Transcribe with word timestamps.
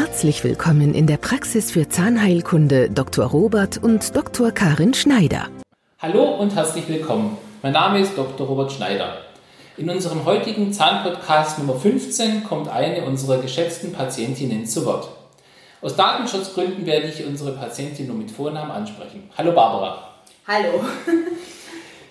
Herzlich 0.00 0.44
willkommen 0.44 0.94
in 0.94 1.08
der 1.08 1.16
Praxis 1.16 1.72
für 1.72 1.88
Zahnheilkunde 1.88 2.88
Dr. 2.88 3.26
Robert 3.26 3.82
und 3.82 4.14
Dr. 4.14 4.52
Karin 4.52 4.94
Schneider. 4.94 5.48
Hallo 5.98 6.36
und 6.36 6.54
herzlich 6.54 6.88
willkommen. 6.88 7.36
Mein 7.62 7.72
Name 7.72 7.98
ist 7.98 8.16
Dr. 8.16 8.46
Robert 8.46 8.70
Schneider. 8.70 9.16
In 9.76 9.90
unserem 9.90 10.24
heutigen 10.24 10.72
Zahnpodcast 10.72 11.58
Nummer 11.58 11.74
15 11.74 12.44
kommt 12.44 12.68
eine 12.68 13.06
unserer 13.06 13.42
geschätzten 13.42 13.92
Patientinnen 13.92 14.66
zu 14.66 14.86
Wort. 14.86 15.08
Aus 15.82 15.96
Datenschutzgründen 15.96 16.86
werde 16.86 17.08
ich 17.08 17.26
unsere 17.26 17.50
Patientin 17.56 18.06
nur 18.06 18.16
mit 18.16 18.30
Vornamen 18.30 18.70
ansprechen. 18.70 19.28
Hallo 19.36 19.50
Barbara. 19.50 20.14
Hallo. 20.46 20.80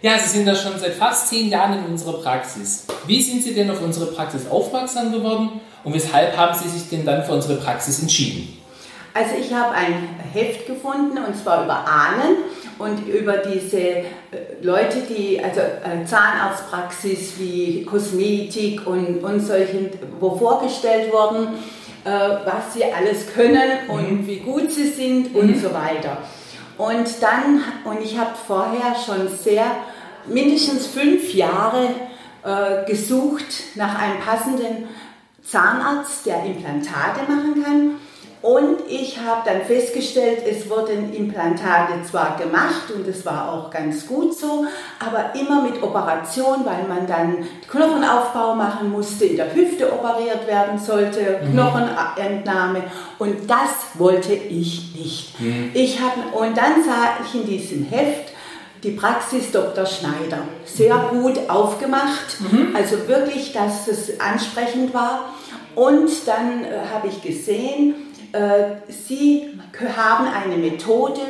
Ja, 0.01 0.19
Sie 0.19 0.29
sind 0.29 0.47
da 0.47 0.55
schon 0.55 0.77
seit 0.79 0.93
fast 0.93 1.29
zehn 1.29 1.49
Jahren 1.49 1.79
in 1.79 1.85
unserer 1.85 2.21
Praxis. 2.21 2.85
Wie 3.07 3.21
sind 3.21 3.41
Sie 3.41 3.55
denn 3.55 3.71
auf 3.71 3.81
unsere 3.81 4.07
Praxis 4.07 4.47
aufmerksam 4.49 5.11
geworden 5.11 5.59
und 5.83 5.93
weshalb 5.93 6.37
haben 6.37 6.55
Sie 6.55 6.69
sich 6.69 6.87
denn 6.89 7.03
dann 7.03 7.23
für 7.23 7.31
unsere 7.31 7.55
Praxis 7.55 7.99
entschieden? 7.99 8.59
Also 9.15 9.31
ich 9.39 9.51
habe 9.51 9.73
ein 9.73 10.07
Heft 10.33 10.67
gefunden 10.67 11.17
und 11.17 11.35
zwar 11.35 11.65
über 11.65 11.87
Ahnen 11.87 12.37
und 12.77 13.07
über 13.07 13.37
diese 13.37 13.79
äh, 13.79 14.03
Leute, 14.61 15.01
die, 15.09 15.41
also 15.43 15.61
äh, 15.61 16.05
Zahnarztpraxis 16.05 17.33
wie 17.39 17.83
Kosmetik 17.83 18.85
und, 18.85 19.23
und 19.23 19.39
solchen, 19.39 19.89
wo 20.19 20.37
vorgestellt 20.37 21.11
wurden, 21.11 21.55
äh, 22.05 22.09
was 22.09 22.75
sie 22.75 22.83
alles 22.83 23.33
können 23.33 23.89
und 23.89 24.21
mhm. 24.21 24.27
wie 24.27 24.41
gut 24.41 24.71
sie 24.71 24.89
sind 24.89 25.33
mhm. 25.33 25.39
und 25.39 25.59
so 25.59 25.73
weiter. 25.73 26.17
Und 26.77 27.07
dann, 27.21 27.63
und 27.85 28.03
ich 28.03 28.19
habe 28.19 28.33
vorher 28.45 28.95
schon 29.03 29.27
sehr, 29.35 29.65
mindestens 30.27 30.87
fünf 30.87 31.33
Jahre 31.33 31.89
äh, 32.43 32.85
gesucht 32.89 33.75
nach 33.75 33.99
einem 33.99 34.19
passenden 34.19 34.87
Zahnarzt, 35.43 36.25
der 36.25 36.43
Implantate 36.43 37.21
machen 37.29 37.63
kann. 37.63 37.95
Und 38.41 38.81
ich 38.87 39.17
habe 39.19 39.41
dann 39.45 39.63
festgestellt, 39.63 40.43
es 40.47 40.69
wurden 40.69 41.11
Implantate 41.11 42.03
zwar 42.09 42.37
gemacht 42.37 42.91
und 42.95 43.07
es 43.07 43.25
war 43.25 43.51
auch 43.51 43.71
ganz 43.71 44.05
gut 44.05 44.37
so, 44.37 44.65
aber 44.99 45.33
immer 45.39 45.63
mit 45.63 45.81
Operation, 45.81 46.63
weil 46.63 46.87
man 46.87 47.07
dann 47.07 47.47
Knochenaufbau 47.69 48.53
machen 48.53 48.91
musste, 48.91 49.25
in 49.25 49.37
der 49.37 49.53
Hüfte 49.53 49.91
operiert 49.91 50.45
werden 50.45 50.77
sollte, 50.77 51.41
mhm. 51.41 51.53
Knochenentnahme 51.53 52.83
und 53.17 53.49
das 53.49 53.95
wollte 53.95 54.33
ich 54.33 54.95
nicht. 54.95 55.39
Mhm. 55.41 55.71
Ich 55.73 55.99
hab, 55.99 56.13
und 56.39 56.55
dann 56.55 56.83
sah 56.83 57.17
ich 57.25 57.41
in 57.41 57.47
diesem 57.47 57.85
Heft, 57.85 58.33
die 58.83 58.91
Praxis 58.91 59.51
Dr. 59.51 59.85
Schneider. 59.85 60.39
Sehr 60.65 60.95
mhm. 60.95 61.21
gut 61.21 61.49
aufgemacht, 61.49 62.39
mhm. 62.39 62.75
also 62.75 63.07
wirklich, 63.07 63.53
dass 63.53 63.87
es 63.87 64.19
ansprechend 64.19 64.93
war. 64.93 65.33
Und 65.75 66.09
dann 66.25 66.63
äh, 66.63 66.79
habe 66.93 67.07
ich 67.07 67.21
gesehen, 67.21 67.95
äh, 68.31 68.77
sie 68.89 69.59
haben 69.95 70.27
eine 70.27 70.57
Methode 70.57 71.21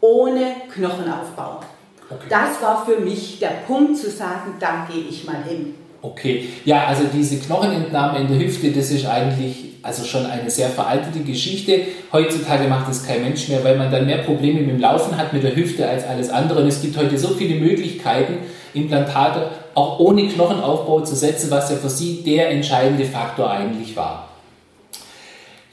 ohne 0.00 0.54
Knochenaufbau. 0.72 1.60
Okay. 2.08 2.26
Das 2.28 2.62
war 2.62 2.86
für 2.86 3.00
mich 3.00 3.40
der 3.40 3.64
Punkt 3.66 3.96
zu 3.96 4.10
sagen, 4.10 4.54
da 4.60 4.86
gehe 4.90 5.02
ich 5.02 5.24
mal 5.24 5.42
hin. 5.42 5.74
Okay, 6.06 6.44
ja, 6.64 6.84
also 6.86 7.04
diese 7.12 7.36
Knochenentnahme 7.38 8.20
in 8.20 8.28
der 8.28 8.38
Hüfte, 8.38 8.70
das 8.70 8.92
ist 8.92 9.06
eigentlich 9.06 9.56
also 9.82 10.04
schon 10.04 10.24
eine 10.24 10.48
sehr 10.48 10.68
veraltete 10.68 11.20
Geschichte. 11.20 11.80
Heutzutage 12.12 12.68
macht 12.68 12.88
das 12.88 13.04
kein 13.04 13.22
Mensch 13.22 13.48
mehr, 13.48 13.64
weil 13.64 13.76
man 13.76 13.90
dann 13.90 14.06
mehr 14.06 14.18
Probleme 14.18 14.60
mit 14.60 14.70
dem 14.70 14.80
Laufen 14.80 15.16
hat 15.16 15.32
mit 15.32 15.42
der 15.42 15.56
Hüfte 15.56 15.88
als 15.88 16.04
alles 16.04 16.30
andere. 16.30 16.60
Und 16.60 16.68
es 16.68 16.80
gibt 16.80 16.96
heute 16.96 17.18
so 17.18 17.28
viele 17.28 17.58
Möglichkeiten, 17.58 18.38
Implantate 18.74 19.50
auch 19.74 19.98
ohne 19.98 20.26
Knochenaufbau 20.28 21.00
zu 21.00 21.16
setzen, 21.16 21.50
was 21.50 21.70
ja 21.70 21.76
für 21.76 21.90
Sie 21.90 22.22
der 22.24 22.50
entscheidende 22.50 23.04
Faktor 23.04 23.50
eigentlich 23.50 23.96
war. 23.96 24.28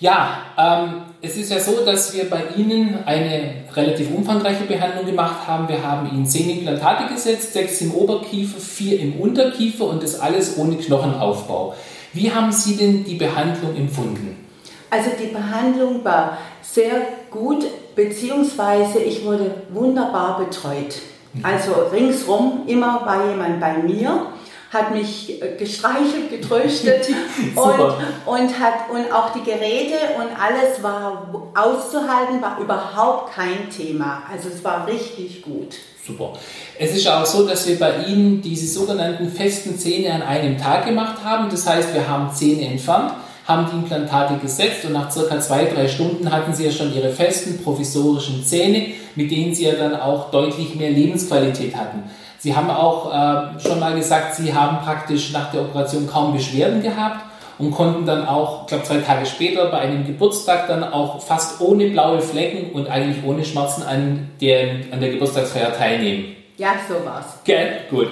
Ja, 0.03 0.39
ähm, 0.57 1.03
es 1.21 1.37
ist 1.37 1.49
ja 1.49 1.61
so, 1.61 1.85
dass 1.85 2.13
wir 2.13 2.29
bei 2.29 2.43
Ihnen 2.57 3.05
eine 3.05 3.63
relativ 3.73 4.13
umfangreiche 4.13 4.65
Behandlung 4.65 5.05
gemacht 5.05 5.47
haben. 5.47 5.69
Wir 5.69 5.81
haben 5.81 6.11
Ihnen 6.11 6.25
zehn 6.25 6.49
Implantate 6.49 7.13
gesetzt, 7.13 7.53
sechs 7.53 7.79
im 7.79 7.93
Oberkiefer, 7.93 8.59
vier 8.59 8.99
im 8.99 9.13
Unterkiefer 9.13 9.85
und 9.85 10.03
das 10.03 10.19
alles 10.19 10.57
ohne 10.57 10.75
Knochenaufbau. 10.75 11.75
Wie 12.11 12.29
haben 12.29 12.51
Sie 12.51 12.75
denn 12.75 13.05
die 13.05 13.15
Behandlung 13.15 13.77
empfunden? 13.77 14.45
Also 14.89 15.11
die 15.17 15.33
Behandlung 15.33 16.03
war 16.03 16.37
sehr 16.61 17.03
gut, 17.31 17.63
beziehungsweise 17.95 18.99
ich 18.99 19.23
wurde 19.23 19.55
wunderbar 19.69 20.37
betreut. 20.37 20.95
Mhm. 21.33 21.45
Also 21.45 21.71
ringsrum 21.93 22.63
immer 22.67 23.05
war 23.05 23.29
jemand 23.29 23.61
bei 23.61 23.77
mir 23.77 24.25
hat 24.73 24.91
mich 24.91 25.41
äh, 25.41 25.55
gestreichelt, 25.57 26.29
getröstet 26.29 27.07
und, 27.55 27.79
und, 28.25 28.59
hat, 28.59 28.89
und 28.91 29.11
auch 29.13 29.31
die 29.33 29.43
Geräte 29.43 29.95
und 30.17 30.29
alles 30.39 30.81
war 30.81 31.29
auszuhalten, 31.53 32.41
war 32.41 32.59
überhaupt 32.59 33.33
kein 33.33 33.69
Thema. 33.69 34.23
Also 34.31 34.49
es 34.49 34.63
war 34.63 34.87
richtig 34.87 35.41
gut. 35.43 35.75
Super. 36.05 36.33
Es 36.77 36.93
ist 36.93 37.07
auch 37.07 37.25
so, 37.25 37.47
dass 37.47 37.65
wir 37.65 37.79
bei 37.79 38.03
Ihnen 38.07 38.41
diese 38.41 38.67
sogenannten 38.67 39.31
festen 39.31 39.77
Zähne 39.77 40.13
an 40.13 40.21
einem 40.21 40.57
Tag 40.57 40.85
gemacht 40.85 41.23
haben. 41.23 41.49
Das 41.49 41.65
heißt, 41.65 41.93
wir 41.93 42.05
haben 42.07 42.33
Zähne 42.33 42.67
entfernt, 42.67 43.13
haben 43.45 43.67
die 43.69 43.77
Implantate 43.77 44.37
gesetzt 44.37 44.85
und 44.85 44.93
nach 44.93 45.11
circa 45.11 45.39
zwei, 45.39 45.65
drei 45.65 45.87
Stunden 45.87 46.31
hatten 46.31 46.53
Sie 46.53 46.65
ja 46.65 46.71
schon 46.71 46.93
Ihre 46.93 47.09
festen 47.09 47.61
provisorischen 47.63 48.43
Zähne, 48.43 48.93
mit 49.15 49.31
denen 49.31 49.53
Sie 49.53 49.65
ja 49.65 49.73
dann 49.73 49.99
auch 49.99 50.31
deutlich 50.31 50.75
mehr 50.75 50.91
Lebensqualität 50.91 51.75
hatten. 51.75 52.03
Sie 52.39 52.55
haben 52.55 52.69
auch 52.69 53.11
äh, 53.11 53.59
schon 53.59 53.79
mal 53.79 53.95
gesagt, 53.95 54.35
Sie 54.35 54.53
haben 54.53 54.83
praktisch 54.83 55.31
nach 55.31 55.51
der 55.51 55.61
Operation 55.61 56.07
kaum 56.07 56.33
Beschwerden 56.33 56.81
gehabt 56.81 57.25
und 57.57 57.71
konnten 57.71 58.05
dann 58.05 58.25
auch, 58.27 58.61
ich 58.61 58.67
glaube 58.67 58.83
zwei 58.83 58.97
Tage 58.97 59.25
später 59.25 59.69
bei 59.69 59.79
einem 59.79 60.05
Geburtstag 60.05 60.67
dann 60.67 60.83
auch 60.83 61.21
fast 61.21 61.61
ohne 61.61 61.89
blaue 61.89 62.21
Flecken 62.21 62.71
und 62.71 62.89
eigentlich 62.89 63.23
ohne 63.25 63.45
Schmerzen 63.45 63.83
an 63.83 64.29
der, 64.41 64.75
an 64.91 64.99
der 64.99 65.11
Geburtstagsfeier 65.11 65.73
teilnehmen. 65.73 66.35
Ja, 66.57 66.75
so 66.87 67.05
war's. 67.05 67.25
Gell? 67.43 67.81
Gut. 67.89 68.07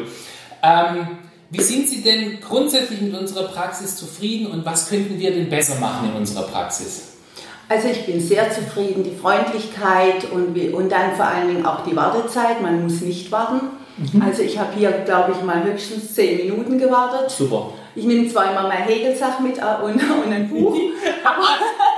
Ähm, 0.64 1.08
wie 1.52 1.62
sind 1.62 1.90
Sie 1.90 2.02
denn 2.02 2.40
grundsätzlich 2.40 3.02
mit 3.02 3.14
unserer 3.14 3.50
Praxis 3.50 3.98
zufrieden 3.98 4.48
und 4.48 4.66
was 4.66 4.90
könnten 4.90 5.20
wir 5.20 5.32
denn 5.32 5.50
besser 5.50 5.76
machen 5.76 6.10
in 6.10 6.16
unserer 6.16 6.44
Praxis? 6.44 7.10
Also 7.68 7.90
ich 7.90 8.06
bin 8.06 8.20
sehr 8.20 8.52
zufrieden, 8.52 9.04
die 9.04 9.16
Freundlichkeit 9.16 10.32
und, 10.32 10.58
und 10.74 10.92
dann 10.92 11.16
vor 11.16 11.26
allen 11.26 11.50
Dingen 11.50 11.66
auch 11.66 11.86
die 11.86 11.96
Wartezeit. 11.96 12.62
Man 12.62 12.84
muss 12.84 13.02
nicht 13.02 13.32
warten. 13.32 13.68
Mhm. 13.98 14.22
Also 14.22 14.42
ich 14.44 14.58
habe 14.58 14.74
hier, 14.78 14.92
glaube 14.92 15.34
ich, 15.38 15.44
mal 15.44 15.64
höchstens 15.64 16.14
zehn 16.14 16.38
Minuten 16.38 16.78
gewartet. 16.78 17.30
Super. 17.30 17.74
Ich 17.96 18.06
nehme 18.06 18.28
zwar 18.30 18.52
immer 18.52 18.68
mein 18.68 18.84
Hegelsach 18.84 19.40
mit 19.42 19.58
äh, 19.58 19.84
und, 19.84 19.94
und 20.26 20.34
ein 20.34 20.50
Buch, 20.50 20.74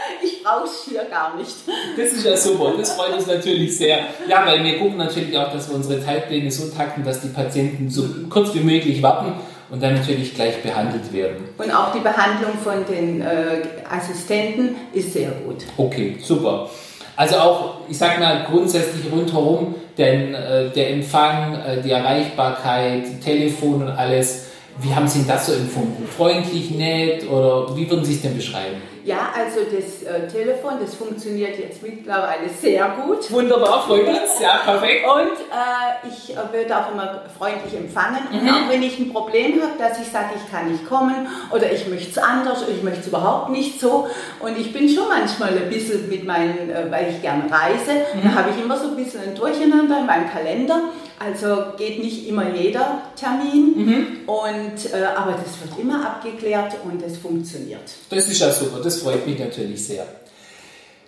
es 0.63 0.85
hier 0.89 1.03
gar 1.05 1.35
nicht. 1.35 1.55
Das 1.97 2.11
ist 2.11 2.25
ja 2.25 2.37
super, 2.37 2.73
das 2.77 2.93
freut 2.93 3.13
uns 3.13 3.27
natürlich 3.27 3.77
sehr. 3.77 3.99
Ja, 4.27 4.45
weil 4.45 4.63
wir 4.63 4.79
gucken 4.79 4.97
natürlich 4.97 5.37
auch, 5.37 5.51
dass 5.51 5.69
wir 5.69 5.75
unsere 5.75 6.03
Zeitpläne 6.03 6.51
so 6.51 6.69
takten, 6.69 7.03
dass 7.03 7.21
die 7.21 7.29
Patienten 7.29 7.89
so 7.89 8.03
kurz 8.29 8.53
wie 8.53 8.59
möglich 8.59 9.01
warten 9.01 9.33
und 9.69 9.81
dann 9.81 9.95
natürlich 9.95 10.35
gleich 10.35 10.61
behandelt 10.61 11.11
werden. 11.11 11.49
Und 11.57 11.71
auch 11.71 11.91
die 11.91 11.99
Behandlung 11.99 12.53
von 12.63 12.85
den 12.85 13.21
äh, 13.21 13.63
Assistenten 13.89 14.75
ist 14.93 15.13
sehr 15.13 15.31
gut. 15.31 15.63
Okay, 15.77 16.17
super. 16.21 16.69
Also 17.15 17.35
auch, 17.37 17.75
ich 17.89 17.97
sag 17.97 18.19
mal, 18.19 18.45
grundsätzlich 18.49 19.11
rundherum, 19.11 19.75
denn 19.97 20.33
äh, 20.33 20.69
der 20.69 20.91
Empfang, 20.91 21.55
äh, 21.55 21.81
die 21.81 21.91
Erreichbarkeit, 21.91 23.21
Telefon 23.23 23.83
und 23.83 23.89
alles, 23.89 24.47
wie 24.79 24.93
haben 24.93 25.07
Sie 25.07 25.25
das 25.27 25.47
so 25.47 25.53
empfunden? 25.53 26.07
Freundlich, 26.07 26.71
nett 26.71 27.29
oder 27.29 27.75
wie 27.75 27.89
würden 27.89 28.03
Sie 28.03 28.13
es 28.13 28.21
denn 28.21 28.35
beschreiben? 28.35 28.81
Ja, 29.05 29.33
also 29.37 29.59
das 29.65 30.03
äh, 30.03 30.27
Telefon, 30.29 30.75
das 30.79 30.95
funktioniert 30.95 31.59
jetzt 31.59 31.83
mittlerweile 31.83 32.47
sehr 32.47 32.87
gut. 33.05 33.29
Wunderbar, 33.31 33.83
freut 33.85 34.07
uns, 34.07 34.39
ja, 34.41 34.61
perfekt. 34.65 35.05
Und 35.05 35.39
äh, 35.51 36.07
ich 36.07 36.33
äh, 36.33 36.53
werde 36.53 36.77
auch 36.77 36.93
immer 36.93 37.21
freundlich 37.37 37.75
empfangen. 37.75 38.19
Mhm. 38.31 38.39
Und 38.39 38.49
auch 38.49 38.69
wenn 38.69 38.81
ich 38.81 38.97
ein 38.99 39.11
Problem 39.11 39.61
habe, 39.61 39.73
dass 39.77 39.99
ich 39.99 40.07
sage, 40.07 40.29
ich 40.37 40.49
kann 40.49 40.71
nicht 40.71 40.87
kommen 40.87 41.27
oder 41.51 41.69
ich 41.69 41.85
möchte 41.89 42.11
es 42.11 42.17
anders 42.17 42.63
oder 42.63 42.71
ich 42.71 42.81
möchte 42.81 43.01
es 43.01 43.07
überhaupt 43.07 43.49
nicht 43.49 43.77
so. 43.77 44.07
Und 44.39 44.57
ich 44.57 44.71
bin 44.71 44.87
schon 44.87 45.09
manchmal 45.09 45.49
ein 45.49 45.69
bisschen 45.69 46.07
mit 46.07 46.23
meinen, 46.23 46.69
äh, 46.69 46.89
weil 46.89 47.09
ich 47.09 47.21
gerne 47.21 47.43
reise, 47.51 48.05
mhm. 48.15 48.23
dann 48.23 48.35
habe 48.35 48.51
ich 48.55 48.63
immer 48.63 48.77
so 48.77 48.87
ein 48.87 48.95
bisschen 48.95 49.19
ein 49.21 49.35
Durcheinander 49.35 49.99
in 49.99 50.05
meinem 50.05 50.29
Kalender. 50.29 50.79
Also 51.19 51.73
geht 51.77 51.99
nicht 51.99 52.27
immer 52.27 52.49
jeder 52.53 53.01
Termin, 53.15 53.73
mhm. 53.75 54.07
und, 54.27 54.62
äh, 54.91 55.03
aber 55.15 55.33
das 55.33 55.59
wird 55.61 55.79
immer 55.79 56.05
abgeklärt 56.05 56.75
und 56.83 57.01
es 57.01 57.17
funktioniert. 57.17 57.81
Das 58.09 58.27
ist 58.27 58.39
ja 58.39 58.51
super, 58.51 58.79
das 58.81 58.97
freut 59.01 59.25
mich 59.25 59.39
natürlich 59.39 59.85
sehr. 59.85 60.05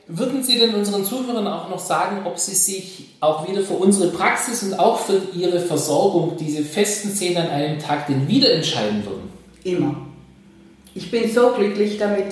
Würden 0.07 0.43
Sie 0.43 0.59
denn 0.59 0.75
unseren 0.75 1.03
Zuhörern 1.03 1.47
auch 1.47 1.67
noch 1.67 1.79
sagen, 1.79 2.25
ob 2.25 2.37
Sie 2.37 2.53
sich 2.53 3.15
auch 3.21 3.47
wieder 3.47 3.61
für 3.61 3.73
unsere 3.73 4.11
Praxis 4.11 4.61
und 4.61 4.77
auch 4.77 4.99
für 4.99 5.19
Ihre 5.33 5.59
Versorgung, 5.59 6.37
diese 6.37 6.63
festen 6.63 7.11
Zähne 7.11 7.41
an 7.41 7.49
einem 7.49 7.79
Tag, 7.79 8.05
denn 8.07 8.27
wieder 8.27 8.53
entscheiden 8.53 9.03
würden? 9.03 9.29
Immer. 9.63 9.95
Ich 10.93 11.09
bin 11.09 11.29
so 11.33 11.51
glücklich 11.51 11.97
damit, 11.97 12.27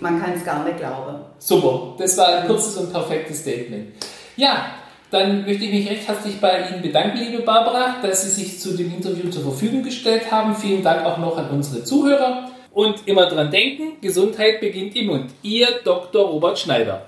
man 0.00 0.22
kann 0.22 0.34
es 0.34 0.44
gar 0.44 0.64
nicht 0.64 0.78
glauben. 0.78 1.16
Super, 1.38 1.96
das 1.98 2.16
war 2.16 2.28
ein 2.28 2.46
kurzes 2.46 2.76
und 2.76 2.92
perfektes 2.92 3.40
Statement. 3.40 3.88
Ja, 4.36 4.66
dann 5.10 5.44
möchte 5.44 5.64
ich 5.64 5.72
mich 5.72 5.88
recht 5.88 6.08
herzlich 6.08 6.40
bei 6.40 6.68
Ihnen 6.68 6.82
bedanken, 6.82 7.18
liebe 7.18 7.42
Barbara, 7.42 7.96
dass 8.02 8.24
Sie 8.24 8.30
sich 8.30 8.58
zu 8.58 8.76
dem 8.76 8.92
Interview 8.92 9.30
zur 9.30 9.42
Verfügung 9.42 9.82
gestellt 9.82 10.30
haben. 10.30 10.54
Vielen 10.56 10.82
Dank 10.82 11.04
auch 11.06 11.18
noch 11.18 11.36
an 11.38 11.48
unsere 11.50 11.84
Zuhörer. 11.84 12.50
Und 12.72 13.06
immer 13.06 13.26
dran 13.26 13.50
denken, 13.50 14.00
Gesundheit 14.02 14.60
beginnt 14.60 14.94
im 14.96 15.06
Mund. 15.06 15.30
Ihr 15.42 15.68
Dr. 15.82 16.28
Robert 16.28 16.58
Schneider. 16.58 17.06